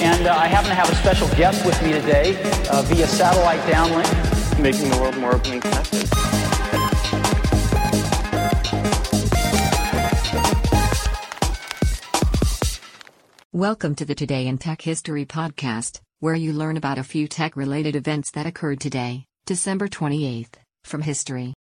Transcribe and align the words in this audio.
And 0.00 0.28
uh, 0.28 0.36
I 0.36 0.46
happen 0.46 0.68
to 0.68 0.76
have 0.76 0.88
a 0.88 0.94
special 0.94 1.26
guest 1.30 1.66
with 1.66 1.82
me 1.82 1.90
today 1.90 2.40
uh, 2.70 2.82
via 2.82 3.08
satellite 3.08 3.58
downlink. 3.62 4.06
Making 4.62 4.90
the 4.90 4.98
world 4.98 5.16
more 5.16 5.34
open 5.34 5.54
and 5.54 5.62
connected. 5.62 6.08
Welcome 13.52 13.96
to 13.96 14.04
the 14.04 14.14
Today 14.14 14.46
in 14.46 14.58
Tech 14.58 14.80
History 14.80 15.26
podcast, 15.26 16.00
where 16.20 16.36
you 16.36 16.52
learn 16.52 16.76
about 16.76 16.98
a 16.98 17.02
few 17.02 17.26
tech 17.26 17.56
related 17.56 17.96
events 17.96 18.30
that 18.32 18.46
occurred 18.46 18.78
today, 18.78 19.24
December 19.46 19.88
28th, 19.88 20.54
from 20.84 21.02
history. 21.02 21.54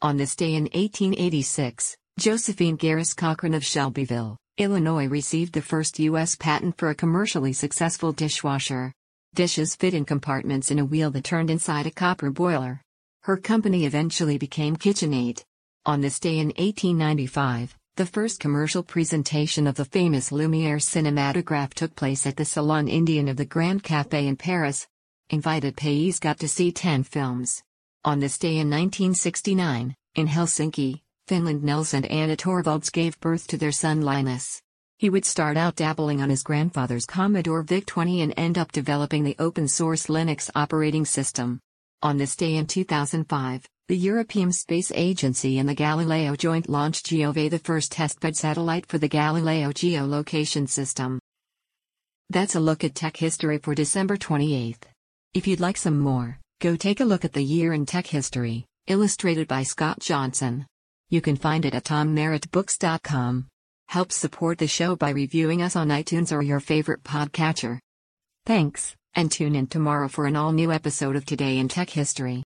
On 0.00 0.18
this 0.18 0.36
day 0.36 0.54
in 0.54 0.64
1886, 0.64 1.96
Josephine 2.16 2.78
Garis 2.78 3.12
Cochran 3.14 3.54
of 3.54 3.64
Shelbyville, 3.64 4.36
Illinois 4.56 5.06
received 5.06 5.52
the 5.52 5.60
first 5.60 5.98
U.S. 5.98 6.36
patent 6.36 6.78
for 6.78 6.90
a 6.90 6.94
commercially 6.94 7.52
successful 7.52 8.12
dishwasher. 8.12 8.92
Dishes 9.34 9.74
fit 9.74 9.94
in 9.94 10.04
compartments 10.04 10.70
in 10.70 10.78
a 10.78 10.84
wheel 10.84 11.10
that 11.10 11.24
turned 11.24 11.50
inside 11.50 11.88
a 11.88 11.90
copper 11.90 12.30
boiler. 12.30 12.80
Her 13.24 13.36
company 13.36 13.84
eventually 13.84 14.38
became 14.38 14.76
KitchenAid. 14.76 15.42
On 15.86 16.00
this 16.00 16.20
day 16.20 16.38
in 16.38 16.48
1895, 16.56 17.76
the 17.96 18.06
first 18.06 18.38
commercial 18.38 18.84
presentation 18.84 19.66
of 19.66 19.74
the 19.74 19.84
famous 19.84 20.30
Lumiere 20.30 20.76
cinematograph 20.76 21.74
took 21.74 21.96
place 21.96 22.28
at 22.28 22.36
the 22.36 22.44
Salon 22.44 22.86
Indien 22.86 23.28
of 23.28 23.36
the 23.36 23.44
Grand 23.44 23.82
Café 23.82 24.28
in 24.28 24.36
Paris. 24.36 24.86
Invited 25.30 25.76
payees 25.76 26.20
got 26.20 26.38
to 26.38 26.48
see 26.48 26.70
10 26.70 27.02
films. 27.02 27.60
On 28.04 28.20
this 28.20 28.38
day 28.38 28.58
in 28.58 28.70
1969, 28.70 29.96
in 30.14 30.28
Helsinki, 30.28 31.00
Finland 31.26 31.62
Nils 31.62 31.94
and 31.94 32.04
Anna 32.06 32.36
Torvalds 32.36 32.92
gave 32.92 33.18
birth 33.20 33.46
to 33.46 33.56
their 33.56 33.72
son 33.72 34.02
Linus. 34.02 34.60
He 34.98 35.08
would 35.08 35.24
start 35.24 35.56
out 35.56 35.74
dabbling 35.74 36.20
on 36.20 36.28
his 36.28 36.42
grandfather's 36.42 37.06
Commodore 37.06 37.62
VIC-20 37.62 38.22
and 38.22 38.34
end 38.36 38.58
up 38.58 38.72
developing 38.72 39.24
the 39.24 39.36
open-source 39.38 40.08
Linux 40.08 40.50
operating 40.54 41.06
system. 41.06 41.60
On 42.02 42.18
this 42.18 42.36
day 42.36 42.56
in 42.56 42.66
2005, 42.66 43.66
the 43.88 43.96
European 43.96 44.52
Space 44.52 44.92
Agency 44.94 45.58
and 45.58 45.66
the 45.66 45.74
Galileo 45.74 46.36
joint 46.36 46.68
launched 46.68 47.06
Giove 47.06 47.50
the 47.50 47.58
first 47.58 47.92
testbed 47.92 48.34
satellite 48.34 48.84
for 48.84 48.98
the 48.98 49.08
Galileo 49.08 49.70
geolocation 49.72 50.68
system. 50.68 51.18
That's 52.28 52.54
a 52.54 52.60
look 52.60 52.84
at 52.84 52.94
tech 52.94 53.16
history 53.16 53.58
for 53.58 53.74
December 53.74 54.18
28th. 54.18 54.82
If 55.32 55.46
you'd 55.46 55.60
like 55.60 55.78
some 55.78 55.98
more, 55.98 56.38
go 56.60 56.76
take 56.76 57.00
a 57.00 57.04
look 57.04 57.24
at 57.24 57.32
the 57.32 57.44
year 57.44 57.72
in 57.72 57.86
tech 57.86 58.06
history, 58.06 58.66
illustrated 58.86 59.48
by 59.48 59.62
Scott 59.62 60.00
Johnson. 60.00 60.66
You 61.14 61.20
can 61.20 61.36
find 61.36 61.64
it 61.64 61.76
at 61.76 61.84
tommerrittbooks.com. 61.84 63.46
Help 63.86 64.10
support 64.10 64.58
the 64.58 64.66
show 64.66 64.96
by 64.96 65.10
reviewing 65.10 65.62
us 65.62 65.76
on 65.76 65.90
iTunes 65.90 66.36
or 66.36 66.42
your 66.42 66.58
favorite 66.58 67.04
podcatcher. 67.04 67.78
Thanks, 68.46 68.96
and 69.14 69.30
tune 69.30 69.54
in 69.54 69.68
tomorrow 69.68 70.08
for 70.08 70.26
an 70.26 70.34
all 70.34 70.50
new 70.50 70.72
episode 70.72 71.14
of 71.14 71.24
Today 71.24 71.58
in 71.58 71.68
Tech 71.68 71.88
History. 71.88 72.42